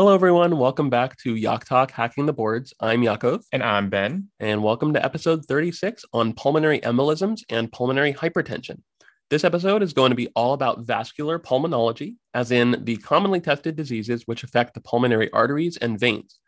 [0.00, 0.56] Hello, everyone.
[0.56, 2.72] Welcome back to Yak Talk Hacking the Boards.
[2.80, 3.44] I'm Yakov.
[3.52, 4.30] And I'm Ben.
[4.40, 8.80] And welcome to episode 36 on pulmonary embolisms and pulmonary hypertension.
[9.28, 13.76] This episode is going to be all about vascular pulmonology, as in the commonly tested
[13.76, 16.38] diseases which affect the pulmonary arteries and veins.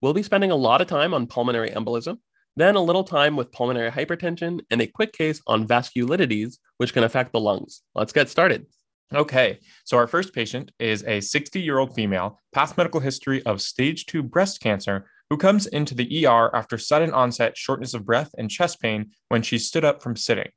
[0.00, 2.20] We'll be spending a lot of time on pulmonary embolism,
[2.56, 7.04] then a little time with pulmonary hypertension, and a quick case on vasculitides, which can
[7.04, 7.82] affect the lungs.
[7.94, 8.64] Let's get started.
[9.12, 13.60] Okay, so our first patient is a 60 year old female, past medical history of
[13.60, 18.30] stage two breast cancer, who comes into the ER after sudden onset shortness of breath
[18.38, 20.50] and chest pain when she stood up from sitting.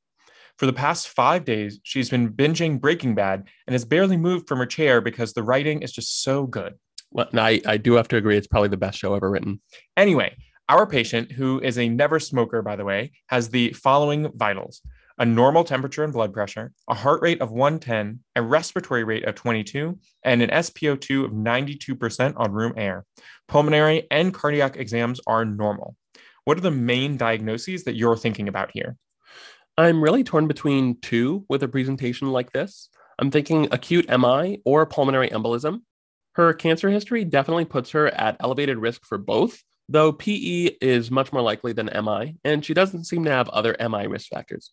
[0.57, 4.57] For the past five days, she's been binging Breaking Bad and has barely moved from
[4.57, 6.73] her chair because the writing is just so good.
[7.11, 9.61] Well, I, I do have to agree, it's probably the best show ever written.
[9.95, 10.35] Anyway,
[10.67, 14.81] our patient, who is a never smoker, by the way, has the following vitals
[15.17, 19.35] a normal temperature and blood pressure, a heart rate of 110, a respiratory rate of
[19.35, 23.05] 22, and an SpO2 of 92% on room air.
[23.47, 25.95] Pulmonary and cardiac exams are normal.
[26.45, 28.95] What are the main diagnoses that you're thinking about here?
[29.77, 32.89] I'm really torn between two with a presentation like this.
[33.19, 35.81] I'm thinking acute MI or pulmonary embolism.
[36.33, 41.33] Her cancer history definitely puts her at elevated risk for both, though PE is much
[41.33, 44.71] more likely than MI, and she doesn't seem to have other MI risk factors.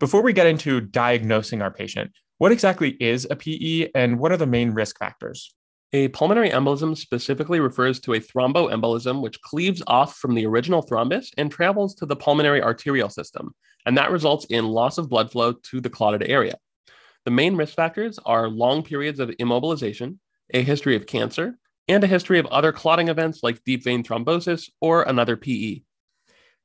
[0.00, 4.36] Before we get into diagnosing our patient, what exactly is a PE and what are
[4.36, 5.54] the main risk factors?
[5.92, 11.28] A pulmonary embolism specifically refers to a thromboembolism which cleaves off from the original thrombus
[11.38, 13.54] and travels to the pulmonary arterial system,
[13.86, 16.56] and that results in loss of blood flow to the clotted area.
[17.24, 20.18] The main risk factors are long periods of immobilization,
[20.52, 24.70] a history of cancer, and a history of other clotting events like deep vein thrombosis
[24.80, 25.82] or another PE.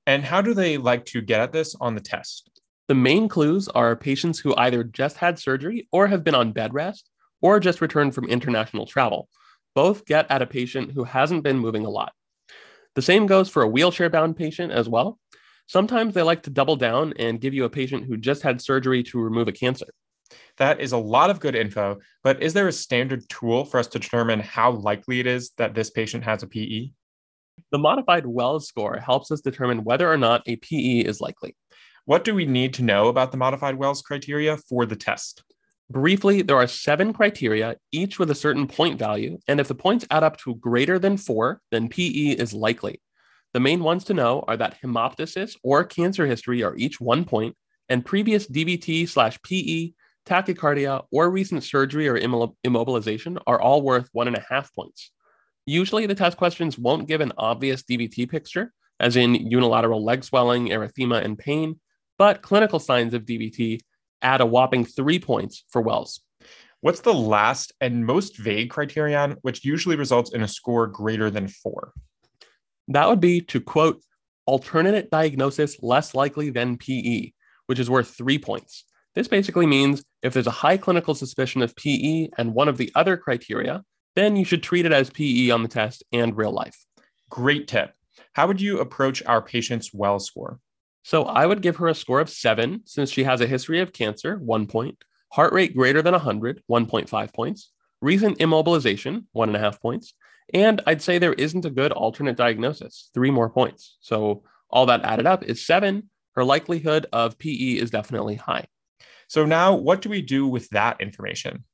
[0.08, 2.58] And how do they like to get at this on the test?
[2.89, 6.73] The main clues are patients who either just had surgery or have been on bed
[6.73, 7.07] rest
[7.39, 9.29] or just returned from international travel.
[9.75, 12.14] Both get at a patient who hasn't been moving a lot.
[12.95, 15.19] The same goes for a wheelchair bound patient as well.
[15.67, 19.03] Sometimes they like to double down and give you a patient who just had surgery
[19.03, 19.93] to remove a cancer.
[20.58, 23.85] That is a lot of good info, but is there a standard tool for us
[23.89, 26.89] to determine how likely it is that this patient has a PE?
[27.71, 31.55] The modified Wells score helps us determine whether or not a PE is likely.
[32.09, 35.43] What do we need to know about the modified Wells criteria for the test?
[35.92, 40.08] Briefly, there are seven criteria, each with a certain point value, and if the points
[40.09, 42.99] add up to greater than four, then PE is likely.
[43.53, 47.55] The main ones to know are that hemoptysis or cancer history are each one point,
[47.89, 49.91] and previous DVT slash PE
[50.26, 55.11] tachycardia, or recent surgery or immobilization are all worth one and a half points.
[55.67, 60.70] Usually, the test questions won't give an obvious DVT picture, as in unilateral leg swelling,
[60.70, 61.80] erythema, and pain,
[62.19, 63.80] but clinical signs of DVT
[64.21, 66.21] add a whopping three points for Wells.
[66.81, 71.47] What's the last and most vague criterion, which usually results in a score greater than
[71.47, 71.93] four?
[72.89, 74.03] That would be to quote,
[74.45, 77.31] alternate diagnosis less likely than PE,
[77.67, 78.83] which is worth three points.
[79.15, 82.91] This basically means if there's a high clinical suspicion of PE and one of the
[82.95, 83.83] other criteria,
[84.15, 86.77] then you should treat it as PE on the test and real life.
[87.29, 87.93] Great tip.
[88.33, 90.59] How would you approach our patient's Wells score?
[91.04, 93.93] So I would give her a score of seven since she has a history of
[93.93, 97.71] cancer, one point, heart rate greater than 100, 1.5 points,
[98.02, 100.14] recent immobilization, one and a half points,
[100.54, 103.98] and I'd say there isn't a good alternate diagnosis, three more points.
[104.02, 106.09] So all that added up is seven.
[106.36, 108.65] Her likelihood of PE is definitely high.
[109.27, 111.65] So now what do we do with that information?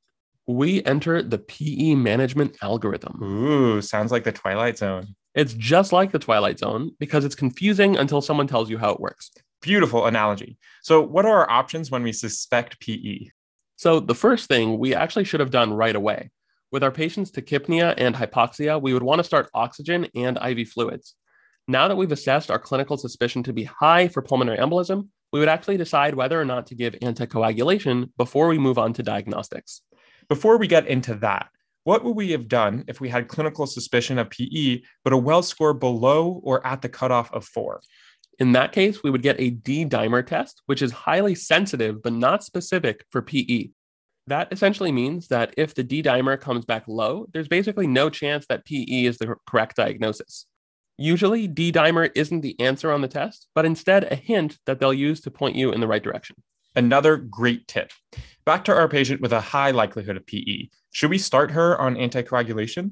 [0.48, 3.24] We enter the PE management algorithm.
[3.24, 5.16] Ooh, sounds like the Twilight Zone.
[5.36, 9.02] It's just like the Twilight Zone because it's confusing until someone tells you how it
[9.02, 9.32] works.
[9.62, 10.58] Beautiful analogy.
[10.82, 13.28] So, what are our options when we suspect PE?
[13.76, 16.32] So, the first thing we actually should have done right away.
[16.72, 21.16] With our patients' tachypnea and hypoxia, we would want to start oxygen and IV fluids.
[21.68, 25.50] Now that we've assessed our clinical suspicion to be high for pulmonary embolism, we would
[25.50, 29.82] actually decide whether or not to give anticoagulation before we move on to diagnostics.
[30.30, 31.50] Before we get into that,
[31.86, 35.48] what would we have done if we had clinical suspicion of PE, but a Wells
[35.48, 37.80] score below or at the cutoff of four?
[38.40, 42.14] In that case, we would get a D dimer test, which is highly sensitive but
[42.14, 43.70] not specific for PE.
[44.26, 48.48] That essentially means that if the D dimer comes back low, there's basically no chance
[48.48, 50.48] that PE is the correct diagnosis.
[50.98, 54.92] Usually, D dimer isn't the answer on the test, but instead a hint that they'll
[54.92, 56.36] use to point you in the right direction.
[56.76, 57.92] Another great tip.
[58.44, 60.70] Back to our patient with a high likelihood of PE.
[60.96, 62.92] Should we start her on anticoagulation?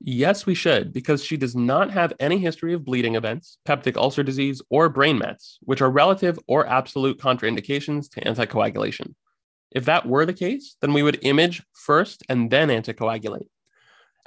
[0.00, 4.22] Yes, we should, because she does not have any history of bleeding events, peptic ulcer
[4.22, 9.12] disease, or brain mets, which are relative or absolute contraindications to anticoagulation.
[9.70, 13.48] If that were the case, then we would image first and then anticoagulate.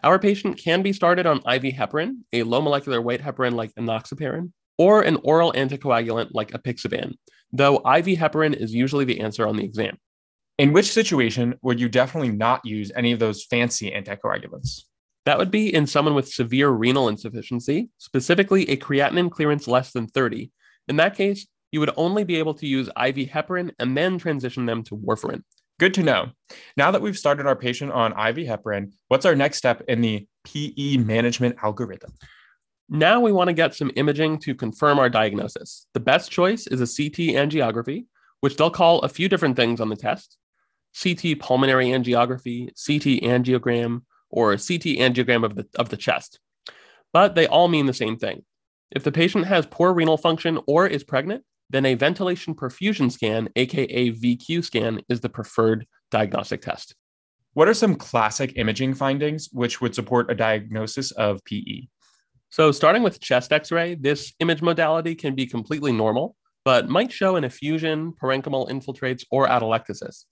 [0.04, 4.52] Our patient can be started on IV heparin, a low molecular weight heparin like enoxaparin,
[4.78, 7.16] or an oral anticoagulant like apixaban,
[7.52, 9.98] though IV heparin is usually the answer on the exam.
[10.58, 14.84] In which situation would you definitely not use any of those fancy anticoagulants?
[15.26, 20.08] That would be in someone with severe renal insufficiency, specifically a creatinine clearance less than
[20.08, 20.52] 30.
[20.88, 24.66] In that case, you would only be able to use IV heparin and then transition
[24.66, 25.42] them to warfarin.
[25.78, 26.30] Good to know.
[26.78, 30.26] Now that we've started our patient on IV heparin, what's our next step in the
[30.46, 32.14] PE management algorithm?
[32.88, 35.88] Now we want to get some imaging to confirm our diagnosis.
[35.94, 38.06] The best choice is a CT angiography,
[38.40, 40.38] which they'll call a few different things on the test
[41.02, 46.40] CT pulmonary angiography, CT angiogram, or CT angiogram of the, of the chest.
[47.14, 48.44] But they all mean the same thing.
[48.92, 53.50] If the patient has poor renal function or is pregnant, then a ventilation perfusion scan,
[53.56, 56.96] aka VQ scan, is the preferred diagnostic test.
[57.54, 61.88] What are some classic imaging findings which would support a diagnosis of PE?
[62.50, 67.12] So, starting with chest x ray, this image modality can be completely normal, but might
[67.12, 70.26] show an effusion, parenchymal infiltrates, or atelectasis.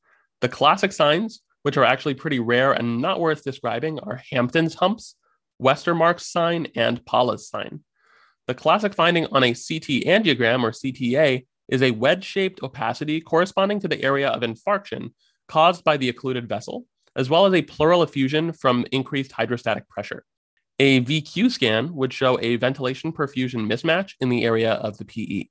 [0.44, 5.16] The classic signs, which are actually pretty rare and not worth describing, are Hampton's humps,
[5.62, 7.80] Westermarck's sign, and Palla's sign.
[8.48, 13.80] The classic finding on a CT angiogram or CTA is a wedge shaped opacity corresponding
[13.80, 15.14] to the area of infarction
[15.48, 20.26] caused by the occluded vessel, as well as a pleural effusion from increased hydrostatic pressure.
[20.78, 25.48] A VQ scan would show a ventilation perfusion mismatch in the area of the PE.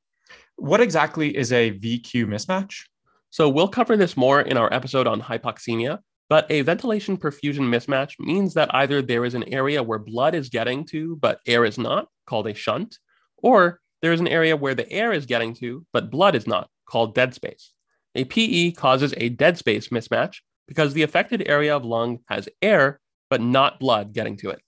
[0.56, 2.83] What exactly is a VQ mismatch?
[3.32, 8.12] So we'll cover this more in our episode on hypoxemia, but a ventilation perfusion mismatch
[8.19, 11.79] means that either there is an area where blood is getting to, but air is
[11.79, 12.99] not, called a shunt,
[13.38, 16.69] or there is an area where the air is getting to, but blood is not,
[16.84, 17.73] called dead space.
[18.14, 23.00] A PE causes a dead space mismatch because the affected area of lung has air,
[23.31, 24.61] but not blood getting to it.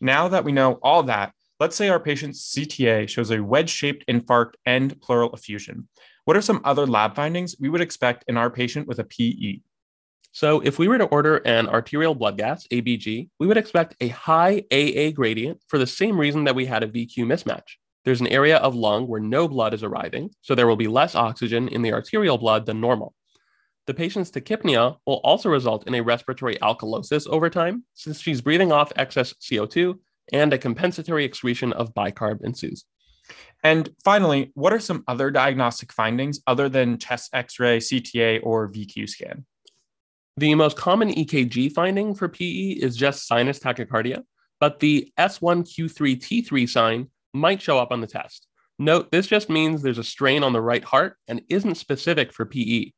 [0.00, 4.06] Now that we know all that, let's say our patient's CTA shows a wedge shaped
[4.06, 5.88] infarct and pleural effusion.
[6.26, 9.60] What are some other lab findings we would expect in our patient with a PE?
[10.32, 14.08] So, if we were to order an arterial blood gas, ABG, we would expect a
[14.08, 17.76] high AA gradient for the same reason that we had a VQ mismatch.
[18.04, 21.14] There's an area of lung where no blood is arriving, so there will be less
[21.14, 23.14] oxygen in the arterial blood than normal.
[23.86, 28.72] The patient's tachypnea will also result in a respiratory alkalosis over time, since she's breathing
[28.72, 30.00] off excess CO2
[30.32, 32.84] and a compensatory excretion of bicarb ensues.
[33.62, 38.68] And finally, what are some other diagnostic findings other than chest x ray, CTA, or
[38.68, 39.44] VQ scan?
[40.36, 44.22] The most common EKG finding for PE is just sinus tachycardia,
[44.60, 48.46] but the S1Q3T3 sign might show up on the test.
[48.78, 52.44] Note this just means there's a strain on the right heart and isn't specific for
[52.44, 52.90] PE.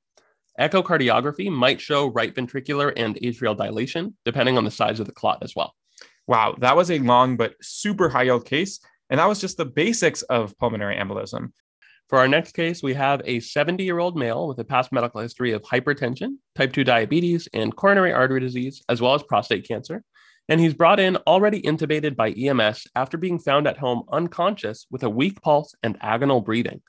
[0.58, 5.38] Echocardiography might show right ventricular and atrial dilation, depending on the size of the clot
[5.42, 5.74] as well.
[6.26, 8.81] Wow, that was a long but super high yield case.
[9.10, 11.52] And that was just the basics of pulmonary embolism.
[12.08, 15.20] For our next case, we have a 70 year old male with a past medical
[15.20, 20.02] history of hypertension, type 2 diabetes, and coronary artery disease, as well as prostate cancer.
[20.49, 25.02] And he's brought in already intubated by EMS after being found at home unconscious with
[25.02, 26.81] a weak pulse and agonal breathing.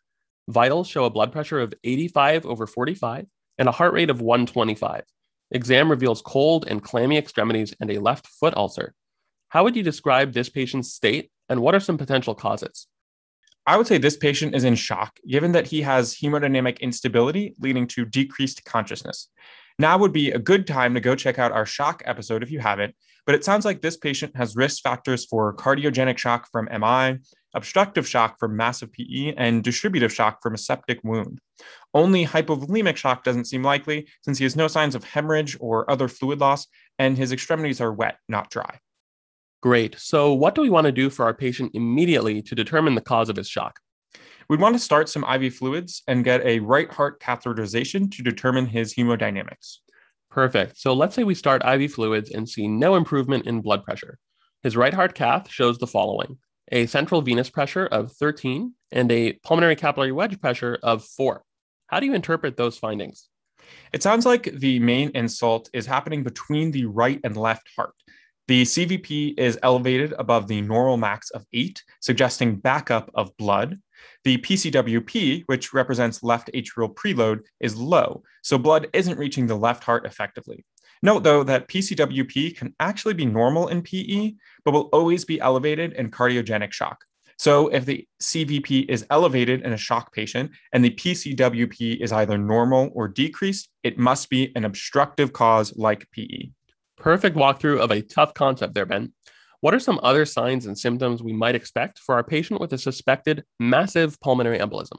[0.47, 3.25] Vitals show a blood pressure of 85 over 45
[3.57, 5.03] and a heart rate of 125.
[5.51, 8.93] Exam reveals cold and clammy extremities and a left foot ulcer.
[9.49, 12.87] How would you describe this patient's state and what are some potential causes?
[13.65, 17.87] I would say this patient is in shock, given that he has hemodynamic instability leading
[17.87, 19.29] to decreased consciousness.
[19.77, 22.59] Now would be a good time to go check out our shock episode if you
[22.59, 27.19] haven't, but it sounds like this patient has risk factors for cardiogenic shock from MI,
[27.53, 31.39] obstructive shock from massive PE, and distributive shock from a septic wound.
[31.93, 36.07] Only hypovolemic shock doesn't seem likely since he has no signs of hemorrhage or other
[36.07, 38.79] fluid loss, and his extremities are wet, not dry.
[39.61, 39.99] Great.
[39.99, 43.27] So, what do we want to do for our patient immediately to determine the cause
[43.27, 43.79] of his shock?
[44.47, 48.67] We'd want to start some IV fluids and get a right heart catheterization to determine
[48.67, 49.77] his hemodynamics.
[50.31, 50.77] Perfect.
[50.77, 54.17] So, let's say we start IV fluids and see no improvement in blood pressure.
[54.63, 56.37] His right heart cath shows the following
[56.71, 61.43] a central venous pressure of 13 and a pulmonary capillary wedge pressure of 4.
[61.87, 63.27] How do you interpret those findings?
[63.91, 67.93] It sounds like the main insult is happening between the right and left heart.
[68.49, 73.79] The CVP is elevated above the normal max of 8, suggesting backup of blood.
[74.23, 79.83] The PCWP, which represents left atrial preload, is low, so blood isn't reaching the left
[79.83, 80.65] heart effectively.
[81.03, 84.33] Note, though, that PCWP can actually be normal in PE,
[84.65, 87.05] but will always be elevated in cardiogenic shock.
[87.37, 92.39] So, if the CVP is elevated in a shock patient and the PCWP is either
[92.39, 96.49] normal or decreased, it must be an obstructive cause like PE.
[96.99, 99.13] Perfect walkthrough of a tough concept there, Ben.
[99.61, 102.77] What are some other signs and symptoms we might expect for our patient with a
[102.77, 104.97] suspected massive pulmonary embolism?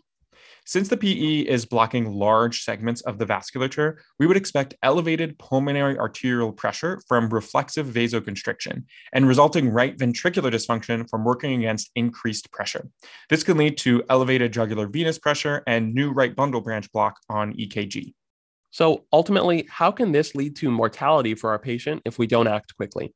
[0.64, 5.98] Since the PE is blocking large segments of the vasculature, we would expect elevated pulmonary
[5.98, 12.88] arterial pressure from reflexive vasoconstriction and resulting right ventricular dysfunction from working against increased pressure.
[13.28, 17.52] This can lead to elevated jugular venous pressure and new right bundle branch block on
[17.54, 18.14] EKG.
[18.70, 22.76] So ultimately, how can this lead to mortality for our patient if we don't act
[22.76, 23.14] quickly?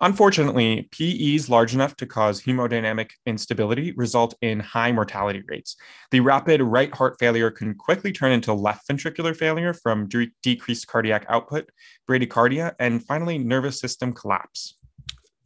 [0.00, 5.76] Unfortunately, PEs large enough to cause hemodynamic instability result in high mortality rates.
[6.10, 10.86] The rapid right heart failure can quickly turn into left ventricular failure from de- decreased
[10.86, 11.70] cardiac output,
[12.08, 14.76] bradycardia, and finally nervous system collapse.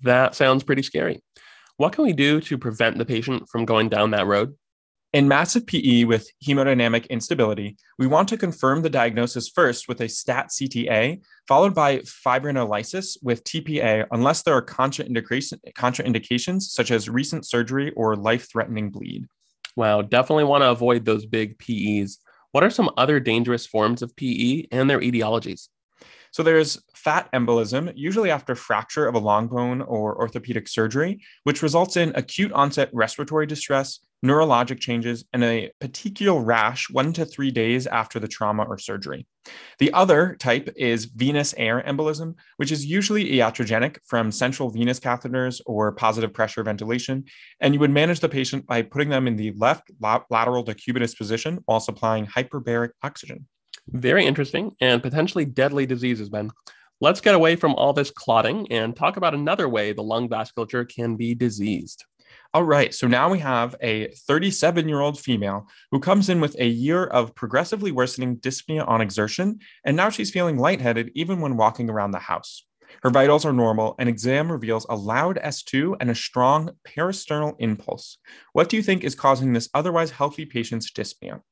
[0.03, 1.23] That sounds pretty scary.
[1.77, 4.55] What can we do to prevent the patient from going down that road?
[5.13, 10.09] In massive PE with hemodynamic instability, we want to confirm the diagnosis first with a
[10.09, 17.91] STAT CTA, followed by fibrinolysis with TPA, unless there are contraindications such as recent surgery
[17.97, 19.27] or life threatening bleed.
[19.75, 22.19] Wow, definitely want to avoid those big PEs.
[22.53, 25.71] What are some other dangerous forms of PE and their etiologies?
[26.31, 31.63] So there's fat embolism, usually after fracture of a long bone or orthopedic surgery, which
[31.63, 37.51] results in acute onset respiratory distress, neurologic changes, and a petechial rash one to three
[37.51, 39.27] days after the trauma or surgery.
[39.79, 45.61] The other type is venous air embolism, which is usually iatrogenic from central venous catheters
[45.67, 47.25] or positive pressure ventilation.
[47.61, 51.61] And you would manage the patient by putting them in the left lateral decubitus position
[51.65, 53.47] while supplying hyperbaric oxygen.
[53.89, 56.51] Very interesting and potentially deadly diseases, Ben.
[57.01, 60.87] Let's get away from all this clotting and talk about another way the lung vasculature
[60.87, 62.05] can be diseased.
[62.53, 66.57] All right, so now we have a 37 year old female who comes in with
[66.59, 71.57] a year of progressively worsening dyspnea on exertion, and now she's feeling lightheaded even when
[71.57, 72.67] walking around the house.
[73.05, 78.19] Her vitals are normal, and exam reveals a loud S2 and a strong parasternal impulse.
[78.53, 81.43] What do you think is causing this otherwise healthy patient's dyspnea?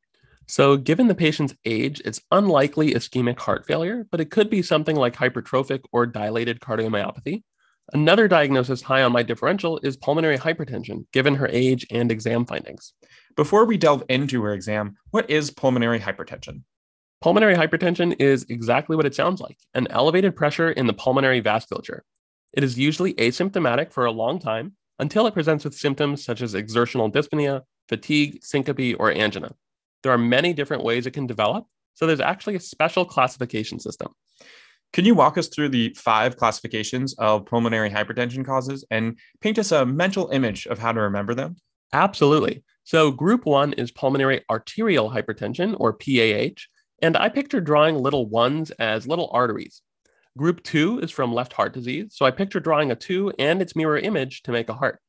[0.49, 4.97] So, given the patient's age, it's unlikely ischemic heart failure, but it could be something
[4.97, 7.45] like hypertrophic or dilated cardiomyopathy.
[7.93, 12.93] Another diagnosis high on my differential is pulmonary hypertension, given her age and exam findings.
[13.35, 16.63] Before we delve into her exam, what is pulmonary hypertension?
[17.23, 22.01] Pulmonary hypertension is exactly what it sounds like an elevated pressure in the pulmonary vasculature.
[22.53, 26.55] It is usually asymptomatic for a long time until it presents with symptoms such as
[26.55, 29.53] exertional dyspnea, fatigue, syncope, or angina.
[30.03, 31.65] There are many different ways it can develop,
[31.95, 34.13] so there's actually a special classification system.
[34.93, 39.71] Can you walk us through the five classifications of pulmonary hypertension causes and paint us
[39.71, 41.57] a mental image of how to remember them?
[41.93, 42.65] Absolutely.
[42.85, 46.63] So, group one is pulmonary arterial hypertension, or PAH,
[47.03, 49.83] and I picture drawing little ones as little arteries.
[50.39, 53.77] Group two is from left heart disease, so I picture drawing a two and its
[53.77, 55.01] mirror image to make a heart.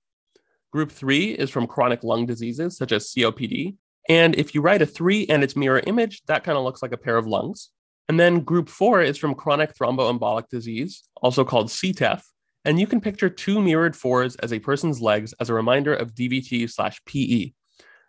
[0.73, 3.75] Group three is from chronic lung diseases such as COPD,
[4.09, 6.91] and if you write a three and its mirror image, that kind of looks like
[6.91, 7.69] a pair of lungs.
[8.09, 12.23] And then group four is from chronic thromboembolic disease, also called CTEPH.
[12.65, 16.15] And you can picture two mirrored fours as a person's legs as a reminder of
[16.15, 17.51] DVT slash PE.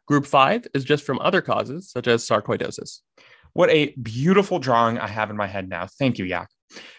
[0.09, 3.01] Group five is just from other causes, such as sarcoidosis.
[3.53, 5.87] What a beautiful drawing I have in my head now.
[5.87, 6.49] Thank you, Yak.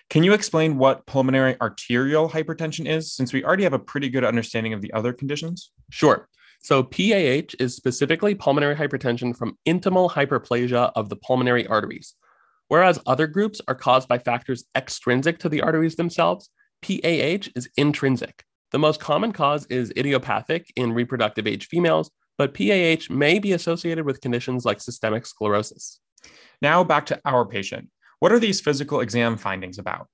[0.10, 4.24] Can you explain what pulmonary arterial hypertension is, since we already have a pretty good
[4.24, 5.72] understanding of the other conditions?
[5.90, 6.28] Sure.
[6.62, 12.16] So, PAH is specifically pulmonary hypertension from intimal hyperplasia of the pulmonary arteries.
[12.72, 16.50] Whereas other groups are caused by factors extrinsic to the arteries themselves,
[16.82, 18.46] PAH is intrinsic.
[18.72, 24.06] The most common cause is idiopathic in reproductive age females, but PAH may be associated
[24.06, 26.00] with conditions like systemic sclerosis.
[26.62, 27.90] Now back to our patient.
[28.20, 30.08] What are these physical exam findings about?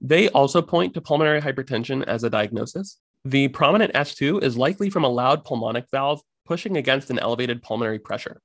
[0.00, 5.02] They also point to pulmonary hypertension as a diagnosis, the prominent S2 is likely from
[5.02, 8.40] a loud pulmonic valve pushing against an elevated pulmonary pressure.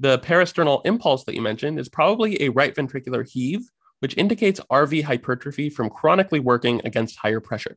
[0.00, 3.60] The parasternal impulse that you mentioned is probably a right ventricular heave,
[4.00, 7.76] which indicates RV hypertrophy from chronically working against higher pressure.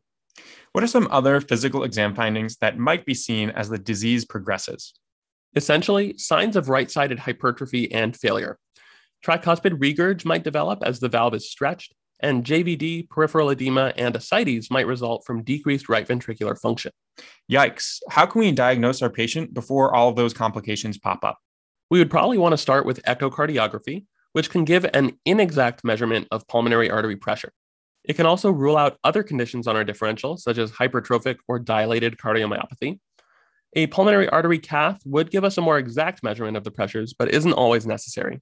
[0.72, 4.94] What are some other physical exam findings that might be seen as the disease progresses?
[5.56, 8.60] Essentially, signs of right sided hypertrophy and failure.
[9.26, 14.70] Tricuspid regurg might develop as the valve is stretched, and JVD, peripheral edema, and ascites
[14.72, 16.92] might result from decreased right ventricular function.
[17.52, 18.00] Yikes.
[18.10, 21.38] How can we diagnose our patient before all of those complications pop up?
[21.90, 26.48] We would probably want to start with echocardiography, which can give an inexact measurement of
[26.48, 27.54] pulmonary artery pressure.
[28.04, 32.18] It can also rule out other conditions on our differential, such as hypertrophic or dilated
[32.18, 33.00] cardiomyopathy.
[33.74, 37.30] A pulmonary artery cath would give us a more exact measurement of the pressures, but
[37.30, 38.42] isn't always necessary.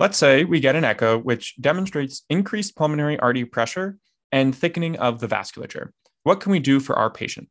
[0.00, 3.98] Let's say we get an echo which demonstrates increased pulmonary artery pressure
[4.32, 5.90] and thickening of the vasculature.
[6.24, 7.48] What can we do for our patient?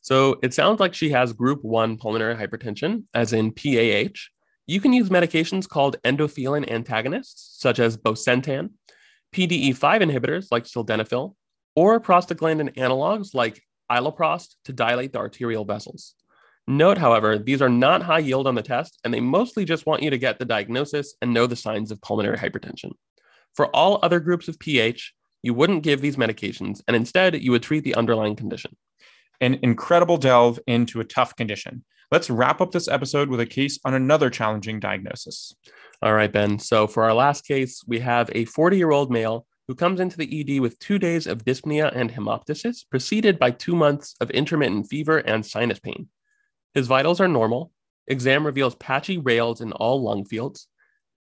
[0.00, 4.28] So it sounds like she has group 1 pulmonary hypertension, as in PAH.
[4.66, 8.70] You can use medications called endothelin antagonists, such as bosentan,
[9.32, 11.34] PDE5 inhibitors like sildenafil,
[11.76, 16.14] or prostaglandin analogs like iloprost to dilate the arterial vessels.
[16.66, 20.02] Note, however, these are not high yield on the test, and they mostly just want
[20.02, 22.90] you to get the diagnosis and know the signs of pulmonary hypertension.
[23.54, 27.62] For all other groups of PH, you wouldn't give these medications, and instead, you would
[27.62, 28.76] treat the underlying condition.
[29.40, 31.84] An incredible delve into a tough condition.
[32.12, 35.56] Let's wrap up this episode with a case on another challenging diagnosis.
[36.00, 36.60] All right, Ben.
[36.60, 40.16] So, for our last case, we have a 40 year old male who comes into
[40.16, 44.86] the ED with two days of dyspnea and hemoptysis, preceded by two months of intermittent
[44.86, 46.08] fever and sinus pain.
[46.74, 47.72] His vitals are normal.
[48.06, 50.68] Exam reveals patchy rales in all lung fields.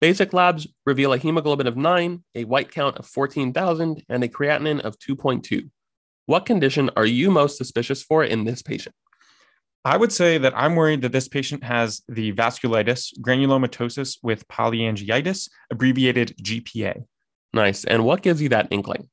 [0.01, 4.81] Basic labs reveal a hemoglobin of 9, a white count of 14,000, and a creatinine
[4.81, 5.69] of 2.2.
[6.25, 8.95] What condition are you most suspicious for in this patient?
[9.85, 15.49] I would say that I'm worried that this patient has the vasculitis, granulomatosis with polyangiitis,
[15.71, 17.03] abbreviated GPA.
[17.51, 17.83] Nice.
[17.83, 19.09] And what gives you that inkling?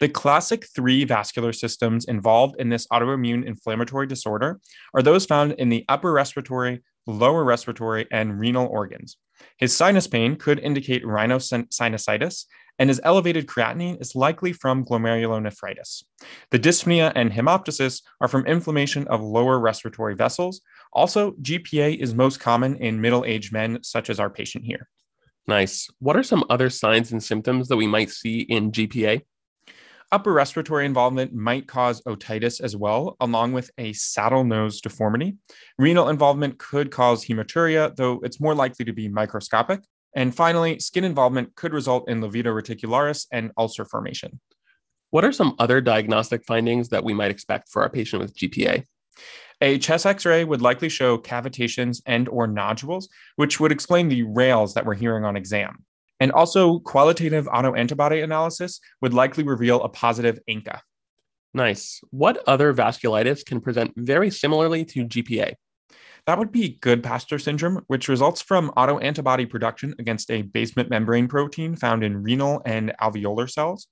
[0.00, 4.60] The classic three vascular systems involved in this autoimmune inflammatory disorder
[4.94, 9.16] are those found in the upper respiratory, lower respiratory, and renal organs.
[9.56, 12.44] His sinus pain could indicate rhinosinusitis,
[12.78, 16.04] and his elevated creatinine is likely from glomerulonephritis.
[16.50, 20.60] The dyspnea and hemoptysis are from inflammation of lower respiratory vessels.
[20.92, 24.88] Also, GPA is most common in middle aged men, such as our patient here.
[25.46, 25.88] Nice.
[25.98, 29.22] What are some other signs and symptoms that we might see in GPA?
[30.10, 35.36] Upper respiratory involvement might cause otitis as well, along with a saddle nose deformity.
[35.78, 39.82] Renal involvement could cause hematuria, though it's more likely to be microscopic.
[40.14, 44.40] And finally, skin involvement could result in livedo reticularis and ulcer formation.
[45.10, 48.84] What are some other diagnostic findings that we might expect for our patient with GPA?
[49.60, 54.74] A chest x-ray would likely show cavitations and or nodules, which would explain the rales
[54.74, 55.84] that we're hearing on exam.
[56.20, 60.80] And also qualitative autoantibody analysis would likely reveal a positive ANCA.
[61.54, 62.00] Nice.
[62.10, 65.54] What other vasculitis can present very similarly to GPA?
[66.28, 71.26] That would be good Goodpasture syndrome, which results from autoantibody production against a basement membrane
[71.26, 73.86] protein found in renal and alveolar cells.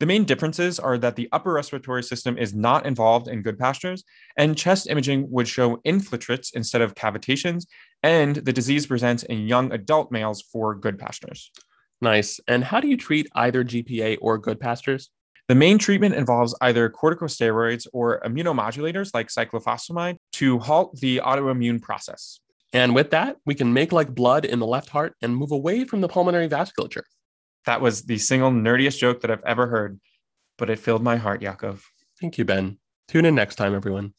[0.00, 4.02] The main differences are that the upper respiratory system is not involved in Goodpastures,
[4.36, 7.66] and chest imaging would show infiltrates instead of cavitations,
[8.02, 11.50] and the disease presents in young adult males for Goodpastures.
[12.00, 12.40] Nice.
[12.48, 15.06] And how do you treat either GPA or Goodpastures?
[15.48, 22.40] The main treatment involves either corticosteroids or immunomodulators like cyclophosphamide to halt the autoimmune process.
[22.72, 25.84] And with that, we can make like blood in the left heart and move away
[25.84, 27.04] from the pulmonary vasculature.
[27.64, 30.00] That was the single nerdiest joke that I've ever heard,
[30.58, 31.84] but it filled my heart, Yakov.
[32.20, 32.78] Thank you, Ben.
[33.06, 34.14] Tune in next time, everyone.